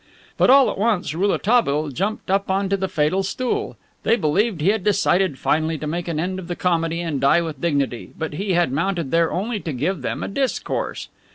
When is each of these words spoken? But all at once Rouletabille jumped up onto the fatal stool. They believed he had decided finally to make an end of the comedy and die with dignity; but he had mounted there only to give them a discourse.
But 0.35 0.49
all 0.49 0.67
at 0.71 0.79
once 0.79 1.13
Rouletabille 1.13 1.89
jumped 1.89 2.31
up 2.31 2.49
onto 2.49 2.75
the 2.75 2.87
fatal 2.87 3.21
stool. 3.21 3.77
They 4.01 4.15
believed 4.15 4.59
he 4.59 4.69
had 4.69 4.83
decided 4.83 5.37
finally 5.37 5.77
to 5.77 5.85
make 5.85 6.07
an 6.07 6.19
end 6.19 6.39
of 6.39 6.47
the 6.47 6.55
comedy 6.55 7.01
and 7.01 7.21
die 7.21 7.41
with 7.41 7.61
dignity; 7.61 8.11
but 8.17 8.33
he 8.33 8.53
had 8.53 8.71
mounted 8.71 9.11
there 9.11 9.31
only 9.31 9.59
to 9.59 9.71
give 9.71 10.01
them 10.01 10.23
a 10.23 10.27
discourse. 10.27 11.07